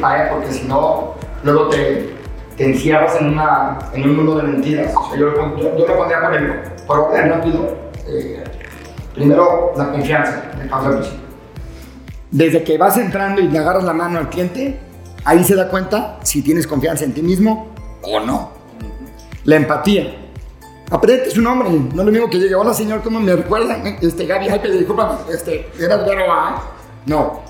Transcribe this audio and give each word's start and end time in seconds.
pague 0.00 0.30
porque 0.30 0.52
si 0.52 0.66
no, 0.66 1.14
luego 1.42 1.68
te, 1.68 2.14
te 2.56 2.64
encierras 2.64 3.16
en, 3.20 3.28
una, 3.28 3.78
en 3.92 4.08
un 4.08 4.16
mundo 4.16 4.36
de 4.36 4.42
mentiras. 4.44 4.92
O 4.94 5.08
sea, 5.08 5.18
yo, 5.18 5.34
yo, 5.56 5.76
yo 5.76 5.86
me 5.86 5.94
pondría 5.94 6.20
por, 6.20 6.34
el, 6.34 6.52
por 6.86 6.98
orden 7.00 7.30
rápido. 7.30 7.76
Eh, 8.06 8.44
primero, 9.14 9.72
la 9.76 9.90
confianza, 9.90 10.42
paso. 10.70 11.00
Desde 12.30 12.62
que 12.64 12.76
vas 12.76 12.96
entrando 12.98 13.40
y 13.40 13.48
le 13.48 13.58
agarras 13.58 13.84
la 13.84 13.92
mano 13.92 14.18
al 14.18 14.28
cliente, 14.28 14.78
ahí 15.24 15.44
se 15.44 15.54
da 15.54 15.68
cuenta 15.68 16.18
si 16.22 16.42
tienes 16.42 16.66
confianza 16.66 17.04
en 17.04 17.14
ti 17.14 17.22
mismo 17.22 17.68
o 18.02 18.20
no. 18.20 18.50
La 19.44 19.56
empatía. 19.56 20.22
Aprende 20.90 21.30
su 21.30 21.42
nombre, 21.42 21.68
no 21.68 22.00
es 22.00 22.06
lo 22.06 22.12
mismo 22.12 22.30
que 22.30 22.38
llegue, 22.38 22.54
hola 22.54 22.72
señor, 22.72 23.02
¿cómo 23.02 23.18
me 23.18 23.34
recuerdan? 23.34 23.98
Este, 24.00 24.24
Gaby, 24.24 24.48
ay, 24.48 24.60
disculpa, 24.78 25.18
este, 25.32 25.68
¿eras 25.80 26.06
Vero 26.06 26.32
A? 26.32 26.62
No. 27.06 27.40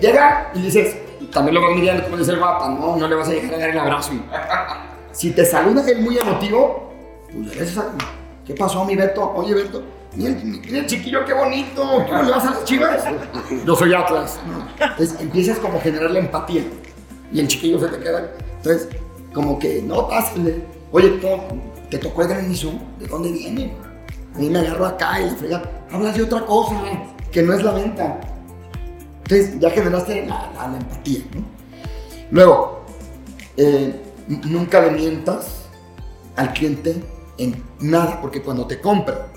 Llega 0.00 0.50
y 0.54 0.60
dices, 0.60 0.96
también 1.32 1.54
lo 1.54 1.62
vas 1.62 1.74
midiendo 1.74 2.04
como 2.04 2.16
dice 2.18 2.32
el 2.32 2.38
guapa, 2.38 2.68
no, 2.68 2.96
no 2.96 3.08
le 3.08 3.14
vas 3.14 3.28
a 3.28 3.32
dejar 3.32 3.54
a 3.54 3.58
dar 3.58 3.70
el 3.70 3.78
abrazo. 3.78 4.12
Si 5.12 5.30
te 5.32 5.44
saluda 5.44 5.86
él 5.86 6.00
muy 6.00 6.16
emotivo, 6.16 6.90
pues 7.30 7.74
le 7.74 7.80
a, 7.80 7.84
¿qué 8.46 8.54
pasó 8.54 8.82
mi 8.86 8.96
Beto? 8.96 9.30
Oye 9.34 9.52
Beto, 9.52 9.82
mira, 10.14 10.34
mira 10.42 10.78
el 10.78 10.86
chiquillo, 10.86 11.22
qué 11.26 11.34
bonito, 11.34 11.82
¿cómo 11.82 12.22
le 12.22 12.30
vas 12.30 12.46
a 12.46 12.50
las 12.52 12.64
chivas? 12.64 13.04
Yo 13.66 13.76
soy 13.76 13.92
Atlas. 13.92 14.40
Entonces 14.80 15.20
empiezas 15.20 15.58
como 15.58 15.76
a 15.76 15.80
generar 15.82 16.10
la 16.12 16.18
empatía 16.18 16.64
y 17.30 17.40
el 17.40 17.46
chiquillo 17.46 17.78
se 17.78 17.88
te 17.88 17.98
queda. 17.98 18.32
Entonces, 18.56 18.88
como 19.34 19.58
que, 19.58 19.82
no, 19.82 20.08
pásale. 20.08 20.64
Oye, 20.92 21.20
te 21.90 21.98
tocó 21.98 22.22
el 22.22 22.28
granizo, 22.28 22.72
¿de 22.98 23.06
dónde 23.06 23.30
viene? 23.32 23.74
A 24.34 24.38
mí 24.38 24.48
me 24.48 24.60
agarro 24.60 24.86
acá 24.86 25.20
y 25.20 25.26
la 25.26 25.36
frega, 25.36 25.62
hablas 25.90 26.16
de 26.16 26.22
otra 26.22 26.40
cosa, 26.46 26.74
que 27.30 27.42
no 27.42 27.52
es 27.52 27.62
la 27.62 27.72
venta. 27.72 28.18
Entonces 29.32 29.60
ya 29.60 29.70
generaste 29.70 30.26
la, 30.26 30.76
empatía, 30.78 31.20
¿no? 31.34 31.42
Luego, 32.30 32.84
eh, 33.56 33.98
nunca 34.28 34.82
le 34.82 34.90
mientas 34.90 35.62
al 36.36 36.52
cliente 36.52 37.02
en 37.38 37.62
nada, 37.80 38.20
porque 38.20 38.42
cuando 38.42 38.66
te 38.66 38.78
compra 38.78 39.32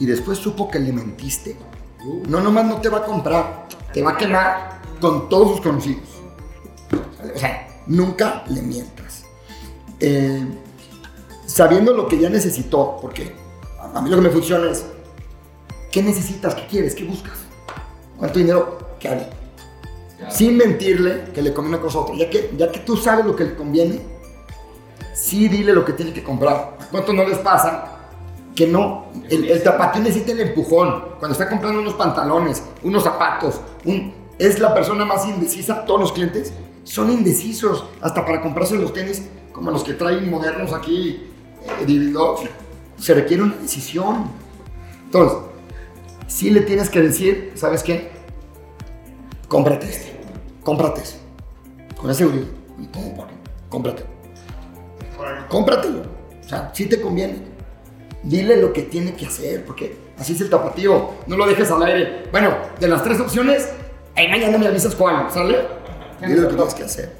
y 0.00 0.06
después 0.06 0.38
supo 0.38 0.68
que 0.68 0.80
le 0.80 0.92
mentiste, 0.92 1.56
no 2.28 2.40
nomás 2.40 2.66
no 2.66 2.80
te 2.80 2.88
va 2.88 2.98
a 2.98 3.04
comprar, 3.04 3.68
te 3.92 4.02
va 4.02 4.12
a 4.12 4.16
quemar 4.16 4.80
con 5.00 5.28
todos 5.28 5.52
sus 5.52 5.60
conocidos. 5.60 6.08
O 7.32 7.38
sea, 7.38 7.68
nunca 7.86 8.42
le 8.48 8.60
mientas. 8.62 9.22
Eh, 10.00 10.44
sabiendo 11.46 11.92
lo 11.92 12.08
que 12.08 12.18
ya 12.18 12.28
necesitó, 12.28 12.98
porque 13.00 13.36
a 13.94 14.00
mí 14.00 14.10
lo 14.10 14.16
que 14.16 14.22
me 14.22 14.30
funciona 14.30 14.68
es, 14.68 14.84
¿qué 15.92 16.02
necesitas? 16.02 16.56
¿Qué 16.56 16.66
quieres? 16.66 16.96
¿Qué 16.96 17.04
buscas? 17.04 17.38
¿Cuánto 18.18 18.40
dinero? 18.40 18.87
Sin 20.30 20.56
mentirle 20.56 21.26
que 21.32 21.42
le 21.42 21.52
conviene 21.52 21.76
una 21.76 21.84
cosa 21.84 21.98
a 21.98 22.00
otra. 22.02 22.16
Ya 22.16 22.28
que, 22.28 22.52
ya 22.56 22.70
que 22.70 22.80
tú 22.80 22.96
sabes 22.96 23.24
lo 23.24 23.36
que 23.36 23.44
le 23.44 23.54
conviene, 23.54 24.00
sí 25.14 25.48
dile 25.48 25.72
lo 25.72 25.84
que 25.84 25.92
tiene 25.92 26.12
que 26.12 26.22
comprar. 26.22 26.76
¿A 26.92 27.12
no 27.12 27.24
les 27.24 27.38
pasa? 27.38 27.96
Que 28.54 28.66
no, 28.66 29.06
el, 29.30 29.48
el 29.48 29.62
tapatín 29.62 30.02
necesita 30.02 30.32
el 30.32 30.40
empujón. 30.40 31.04
Cuando 31.18 31.32
está 31.32 31.48
comprando 31.48 31.80
unos 31.80 31.94
pantalones, 31.94 32.62
unos 32.82 33.04
zapatos, 33.04 33.60
un, 33.84 34.12
es 34.38 34.58
la 34.58 34.74
persona 34.74 35.04
más 35.04 35.26
indecisa. 35.26 35.84
Todos 35.84 36.00
los 36.00 36.12
clientes 36.12 36.52
son 36.82 37.12
indecisos, 37.12 37.84
hasta 38.00 38.24
para 38.24 38.40
comprarse 38.40 38.76
los 38.76 38.92
tenis 38.92 39.22
como 39.52 39.70
los 39.72 39.82
que 39.82 39.94
traen 39.94 40.30
modernos 40.30 40.72
aquí 40.72 41.24
se 42.98 43.14
requiere 43.14 43.42
una 43.42 43.56
decisión. 43.56 44.30
Entonces, 45.04 45.38
si 46.26 46.50
le 46.50 46.60
tienes 46.60 46.90
que 46.90 47.02
decir, 47.02 47.52
¿sabes 47.54 47.82
qué? 47.82 48.10
Cómprate 49.48 49.88
este, 49.88 50.12
cómprate 50.62 51.00
ese. 51.00 51.16
Con 51.96 52.10
esa 52.10 52.18
seguridad. 52.18 52.46
Cómprate. 53.70 54.04
Cómpratelo. 55.48 56.02
O 56.44 56.48
sea, 56.48 56.70
si 56.74 56.86
te 56.86 57.00
conviene. 57.00 57.48
Dile 58.22 58.56
lo 58.56 58.72
que 58.72 58.82
tiene 58.82 59.14
que 59.14 59.26
hacer, 59.26 59.64
porque 59.64 59.96
así 60.18 60.34
es 60.34 60.40
el 60.40 60.50
tapatío. 60.50 61.10
No 61.26 61.36
lo 61.36 61.46
dejes 61.46 61.70
al 61.70 61.82
aire. 61.82 62.24
Bueno, 62.30 62.50
de 62.78 62.88
las 62.88 63.02
tres 63.02 63.20
opciones, 63.20 63.68
ahí 64.16 64.28
mañana 64.28 64.58
me 64.58 64.66
avisas 64.66 64.94
cuál, 64.94 65.30
¿sale? 65.30 65.58
Dile 66.20 66.42
lo 66.42 66.48
que 66.48 66.54
tienes 66.54 66.74
que 66.74 66.84
hacer. 66.84 67.16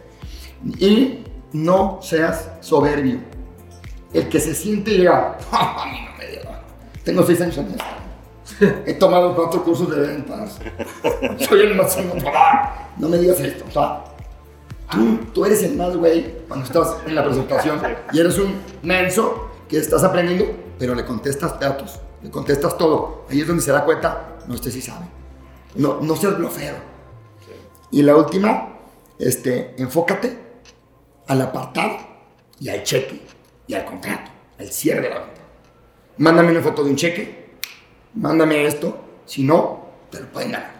Y 0.78 1.24
no 1.52 2.00
seas 2.02 2.50
soberbio. 2.60 3.20
El 4.12 4.28
que 4.28 4.40
se 4.40 4.54
siente 4.54 4.90
y 4.90 4.98
diga, 4.98 5.38
a 5.52 5.86
mí 5.86 6.00
no 6.04 6.18
me 6.18 6.26
dio. 6.26 6.40
Tengo 7.04 7.22
seis 7.24 7.40
años 7.40 7.58
en 7.58 7.70
esto. 7.70 7.84
He 8.86 8.94
tomado 8.94 9.34
cuatro 9.34 9.62
cursos 9.62 9.90
de 9.90 10.00
ventas. 10.00 10.58
Soy 11.38 11.60
el 11.60 11.74
máximo. 11.74 12.14
No 12.96 13.08
me 13.08 13.18
digas 13.18 13.40
esto. 13.40 13.64
O 13.68 13.70
sea, 13.70 14.04
tú, 14.90 15.18
tú 15.32 15.44
eres 15.44 15.62
el 15.62 15.76
más 15.76 15.96
güey 15.96 16.38
cuando 16.48 16.66
estás 16.66 16.96
en 17.06 17.14
la 17.14 17.24
presentación 17.24 17.80
y 18.12 18.20
eres 18.20 18.38
un 18.38 18.60
menso 18.82 19.50
que 19.68 19.78
estás 19.78 20.02
aprendiendo, 20.02 20.46
pero 20.78 20.94
le 20.94 21.04
contestas 21.04 21.60
datos, 21.60 22.00
le 22.22 22.30
contestas 22.30 22.76
todo. 22.78 23.26
Ahí 23.30 23.40
es 23.40 23.46
donde 23.46 23.62
se 23.62 23.70
da 23.70 23.84
cuenta, 23.84 24.38
no, 24.46 24.54
este 24.54 24.70
sí 24.70 24.80
sabe. 24.80 25.06
No, 25.74 26.00
no 26.00 26.16
seas 26.16 26.38
blofero. 26.38 26.76
Y 27.90 28.02
la 28.02 28.16
última, 28.16 28.78
este, 29.18 29.74
enfócate 29.78 30.38
al 31.26 31.42
apartado 31.42 31.98
y 32.58 32.68
al 32.68 32.82
cheque 32.82 33.22
y 33.66 33.74
al 33.74 33.84
contrato, 33.84 34.30
al 34.58 34.68
cierre 34.68 35.02
de 35.02 35.10
la 35.10 35.18
venta. 35.20 35.40
Mándame 36.18 36.50
una 36.50 36.62
foto 36.62 36.82
de 36.82 36.90
un 36.90 36.96
cheque, 36.96 37.47
mándame 38.18 38.66
esto, 38.66 38.96
si 39.26 39.44
no, 39.44 39.86
te 40.10 40.20
lo 40.20 40.26
pueden 40.26 40.52
ganar. 40.52 40.78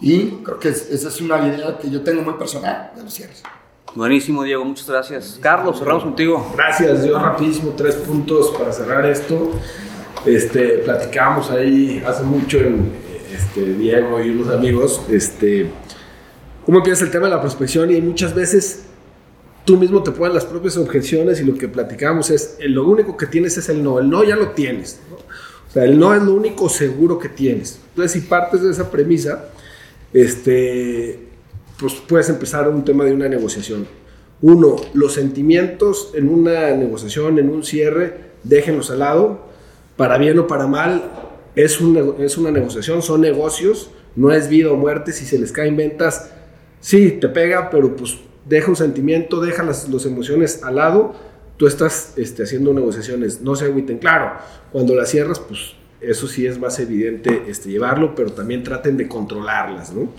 Y 0.00 0.30
creo 0.42 0.58
que 0.58 0.68
esa 0.68 1.08
es 1.08 1.20
una 1.20 1.46
idea 1.46 1.78
que 1.78 1.90
yo 1.90 2.02
tengo 2.02 2.22
muy 2.22 2.34
personal 2.34 2.92
de 2.96 3.02
los 3.02 3.14
cierres. 3.14 3.42
Buenísimo, 3.94 4.42
Diego, 4.42 4.64
muchas 4.64 4.88
gracias. 4.88 5.38
Carlos, 5.40 5.78
cerramos 5.78 6.02
contigo. 6.02 6.52
Gracias, 6.56 7.06
yo 7.06 7.18
rapidísimo, 7.18 7.74
tres 7.76 7.94
puntos 7.94 8.50
para 8.58 8.72
cerrar 8.72 9.06
esto. 9.06 9.52
Este, 10.26 10.78
platicamos 10.78 11.50
ahí 11.50 12.02
hace 12.04 12.24
mucho 12.24 12.58
en, 12.58 12.92
este, 13.32 13.74
Diego 13.74 14.20
y 14.20 14.30
unos 14.30 14.52
amigos, 14.52 15.02
este, 15.10 15.70
cómo 16.64 16.78
empieza 16.78 17.04
el 17.04 17.10
tema 17.10 17.26
de 17.26 17.34
la 17.34 17.40
prospección 17.40 17.90
y 17.90 18.00
muchas 18.00 18.34
veces 18.34 18.84
tú 19.64 19.76
mismo 19.76 20.02
te 20.02 20.12
pones 20.12 20.34
las 20.34 20.44
propias 20.44 20.76
objeciones 20.76 21.40
y 21.40 21.44
lo 21.44 21.54
que 21.56 21.68
platicamos 21.68 22.30
es, 22.30 22.56
lo 22.60 22.86
único 22.86 23.16
que 23.16 23.26
tienes 23.26 23.56
es 23.56 23.68
el 23.68 23.82
no, 23.82 23.98
el 23.98 24.08
no 24.08 24.24
ya 24.24 24.36
lo 24.36 24.50
tienes. 24.50 25.00
Sea, 25.74 25.84
el 25.84 25.98
no 25.98 26.14
es 26.14 26.22
lo 26.22 26.32
único 26.32 26.68
seguro 26.68 27.18
que 27.18 27.28
tienes. 27.28 27.80
Entonces, 27.90 28.12
si 28.12 28.26
partes 28.26 28.62
de 28.62 28.70
esa 28.70 28.90
premisa, 28.90 29.50
este, 30.12 31.28
pues 31.78 31.94
puedes 32.08 32.28
empezar 32.28 32.68
un 32.68 32.84
tema 32.84 33.04
de 33.04 33.12
una 33.12 33.28
negociación. 33.28 33.86
Uno, 34.40 34.76
los 34.94 35.14
sentimientos 35.14 36.10
en 36.14 36.28
una 36.28 36.70
negociación, 36.72 37.38
en 37.38 37.50
un 37.50 37.64
cierre, 37.64 38.14
déjenlos 38.42 38.90
al 38.90 39.00
lado, 39.00 39.46
para 39.96 40.18
bien 40.18 40.38
o 40.38 40.46
para 40.46 40.66
mal, 40.66 41.10
es, 41.56 41.80
un, 41.80 42.16
es 42.18 42.36
una 42.36 42.50
negociación, 42.50 43.02
son 43.02 43.20
negocios, 43.20 43.90
no 44.16 44.32
es 44.32 44.48
vida 44.48 44.70
o 44.70 44.76
muerte, 44.76 45.12
si 45.12 45.24
se 45.24 45.38
les 45.38 45.52
caen 45.52 45.76
ventas, 45.76 46.30
sí, 46.80 47.12
te 47.12 47.28
pega, 47.28 47.70
pero 47.70 47.96
pues 47.96 48.18
deja 48.44 48.68
un 48.68 48.76
sentimiento, 48.76 49.40
deja 49.40 49.62
las, 49.62 49.88
emociones 50.04 50.62
al 50.62 50.76
lado, 50.76 51.14
tú 51.56 51.66
estás 51.66 52.14
este, 52.16 52.42
haciendo 52.42 52.72
negociaciones, 52.72 53.40
no 53.40 53.54
se 53.56 53.66
agüiten. 53.66 53.98
Claro, 53.98 54.32
cuando 54.72 54.94
las 54.94 55.10
cierras, 55.10 55.40
pues 55.40 55.74
eso 56.00 56.26
sí 56.26 56.46
es 56.46 56.58
más 56.58 56.78
evidente 56.78 57.44
este, 57.48 57.70
llevarlo, 57.70 58.14
pero 58.14 58.32
también 58.32 58.62
traten 58.62 58.96
de 58.96 59.08
controlarlas, 59.08 59.92
¿no? 59.92 60.12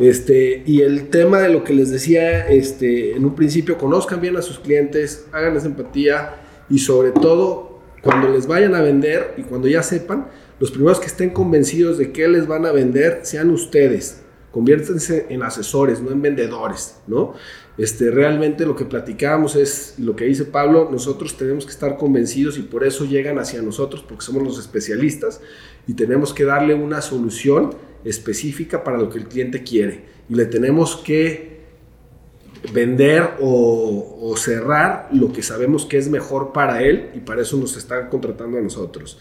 Este, 0.00 0.62
y 0.66 0.82
el 0.82 1.08
tema 1.08 1.40
de 1.40 1.50
lo 1.50 1.64
que 1.64 1.74
les 1.74 1.90
decía 1.90 2.48
este, 2.48 3.14
en 3.14 3.24
un 3.24 3.34
principio, 3.34 3.78
conozcan 3.78 4.20
bien 4.20 4.36
a 4.36 4.42
sus 4.42 4.58
clientes, 4.58 5.26
háganles 5.32 5.64
empatía 5.64 6.36
y 6.68 6.78
sobre 6.78 7.12
todo 7.12 7.80
cuando 8.02 8.28
les 8.28 8.46
vayan 8.46 8.74
a 8.74 8.80
vender 8.80 9.34
y 9.36 9.42
cuando 9.42 9.68
ya 9.68 9.82
sepan, 9.82 10.28
los 10.58 10.70
primeros 10.70 11.00
que 11.00 11.06
estén 11.06 11.30
convencidos 11.30 11.98
de 11.98 12.12
que 12.12 12.28
les 12.28 12.46
van 12.46 12.66
a 12.66 12.72
vender 12.72 13.20
sean 13.22 13.50
ustedes. 13.50 14.22
Conviértanse 14.50 15.26
en 15.30 15.42
asesores, 15.42 16.00
no 16.00 16.10
en 16.10 16.22
vendedores, 16.22 16.96
¿no? 17.06 17.34
Este, 17.78 18.10
realmente 18.10 18.66
lo 18.66 18.74
que 18.74 18.84
platicábamos 18.84 19.56
es 19.56 19.94
lo 19.98 20.16
que 20.16 20.24
dice 20.24 20.44
Pablo, 20.44 20.88
nosotros 20.90 21.36
tenemos 21.36 21.64
que 21.64 21.70
estar 21.70 21.96
convencidos 21.96 22.58
y 22.58 22.62
por 22.62 22.84
eso 22.84 23.04
llegan 23.04 23.38
hacia 23.38 23.62
nosotros, 23.62 24.04
porque 24.06 24.24
somos 24.24 24.42
los 24.42 24.58
especialistas 24.58 25.40
y 25.86 25.94
tenemos 25.94 26.34
que 26.34 26.44
darle 26.44 26.74
una 26.74 27.00
solución 27.00 27.74
específica 28.04 28.82
para 28.82 28.98
lo 28.98 29.08
que 29.08 29.18
el 29.18 29.28
cliente 29.28 29.62
quiere. 29.62 30.04
Y 30.28 30.34
le 30.34 30.46
tenemos 30.46 30.96
que 30.96 31.60
vender 32.74 33.30
o, 33.40 34.18
o 34.20 34.36
cerrar 34.36 35.08
lo 35.12 35.32
que 35.32 35.42
sabemos 35.42 35.86
que 35.86 35.96
es 35.96 36.08
mejor 36.08 36.52
para 36.52 36.82
él 36.82 37.10
y 37.14 37.20
para 37.20 37.42
eso 37.42 37.56
nos 37.56 37.76
están 37.76 38.08
contratando 38.08 38.58
a 38.58 38.60
nosotros. 38.60 39.18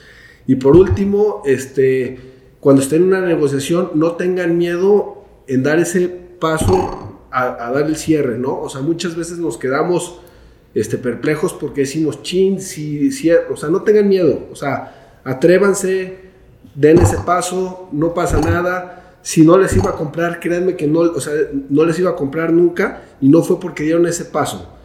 Y 0.48 0.56
por 0.56 0.76
último, 0.76 1.44
este, 1.46 2.18
cuando 2.60 2.81
estén 2.81 3.04
en 3.04 3.08
una 3.10 3.22
negociación, 3.22 3.92
no 3.94 4.14
tengan 4.14 4.58
miedo 4.58 5.19
en 5.50 5.63
dar 5.63 5.80
ese 5.80 6.07
paso 6.07 7.25
a, 7.31 7.72
dar 7.72 7.86
el 7.88 7.96
cierre, 7.96 8.38
¿no? 8.38 8.60
O 8.60 8.69
sea, 8.69 8.81
muchas 8.81 9.16
veces 9.16 9.40
nos 9.40 9.57
quedamos 9.57 10.19
este, 10.74 10.98
perplejos 10.98 11.54
porque 11.54 11.81
decimos, 11.81 12.22
chin, 12.22 12.62
si, 12.62 13.12
si, 13.12 13.31
o 13.31 13.57
sea, 13.57 13.69
no 13.69 13.81
tengan 13.81 14.07
miedo, 14.07 14.48
o 14.51 14.56
sea, 14.56 15.19
atrévanse, 15.24 16.18
den 16.75 17.00
ese 17.00 17.18
paso, 17.18 17.90
no 17.92 18.13
pasa 18.13 18.40
nada. 18.40 19.18
si 19.22 19.44
no 19.46 19.57
les 19.57 19.75
iba 19.75 19.90
a 19.90 19.96
comprar, 19.96 20.40
créanme 20.40 20.75
que 20.75 20.88
no, 20.88 21.00
o 21.00 21.19
sea, 21.19 21.34
no 21.69 21.84
les 21.84 22.00
iba 22.00 22.12
a 22.12 22.16
comprar 22.16 22.54
nunca 22.54 23.02
y 23.19 23.28
no 23.28 23.42
fue 23.42 23.60
porque 23.60 23.84
dieron 23.84 24.06
ese 24.06 24.25
paso. 24.25 24.78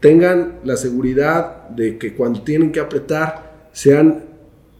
Tengan 0.00 0.60
la 0.64 0.76
seguridad 0.76 1.68
de 1.68 1.98
que 1.98 2.14
cuando 2.14 2.42
tienen 2.42 2.72
que 2.72 2.80
apretar 2.80 3.68
sean 3.72 4.24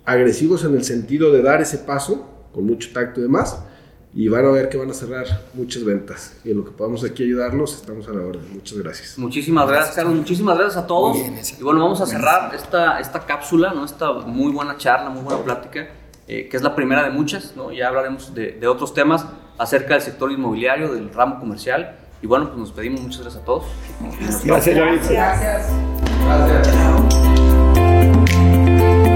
agresivos 0.05 0.65
en 0.65 0.75
el 0.75 0.85
sentido 0.85 1.31
de 1.33 1.43
dar 1.43 1.61
ese 1.61 1.79
paso 1.79 2.29
con 2.53 2.65
mucho 2.65 2.91
tacto 2.93 3.21
y 3.21 3.25
demás 3.25 3.59
y 4.15 4.29
van 4.29 4.45
a 4.45 4.51
ver 4.51 4.69
que 4.69 4.77
van 4.77 4.91
a 4.91 4.95
cerrar 4.95 5.27
muchas 5.55 5.85
ventas. 5.85 6.37
Y 6.45 6.51
en 6.51 6.59
lo 6.59 6.65
que 6.65 6.73
podamos 6.73 7.03
aquí 7.05 7.23
ayudarlos, 7.23 7.75
estamos 7.75 8.07
a 8.09 8.13
la 8.13 8.21
orden. 8.23 8.43
Muchas 8.53 8.79
gracias. 8.79 9.19
Muchísimas 9.19 9.67
gracias, 9.67 9.97
Carlos. 9.97 10.15
Muchísimas 10.15 10.59
gracias 10.59 10.85
a 10.85 10.87
todos. 10.87 11.17
y 11.17 11.63
bueno, 11.63 11.81
vamos 11.81 12.01
a 12.01 12.07
cerrar 12.07 12.55
esta, 12.55 13.01
esta 13.01 13.21
cápsula, 13.21 13.73
¿no? 13.75 13.85
esta 13.85 14.13
muy 14.13 14.53
buena 14.53 14.77
charla, 14.77 15.09
muy 15.09 15.23
buena 15.23 15.43
plática, 15.43 15.89
eh, 16.29 16.49
que 16.49 16.57
es 16.57 16.63
la 16.63 16.75
primera 16.75 17.05
de 17.05 17.11
muchas. 17.11 17.57
¿no? 17.57 17.73
Ya 17.73 17.89
hablaremos 17.89 18.35
de, 18.35 18.53
de, 18.53 18.67
otros 18.67 18.93
temas 18.93 19.25
acerca 19.57 19.95
del 19.95 20.03
sector 20.03 20.31
inmobiliario, 20.31 20.93
del 20.93 21.13
ramo 21.13 21.41
comercial. 21.41 21.97
Y 22.21 22.27
bueno, 22.27 22.49
pues 22.49 22.59
nos 22.59 22.73
pedimos. 22.73 23.01
Muchas 23.01 23.23
gracias 23.23 23.43
a 23.43 23.47
todos. 23.47 23.65
Gracias, 24.45 24.77
gracias. 24.77 25.11
Gracias. 25.11 25.71
gracias. 27.89 29.12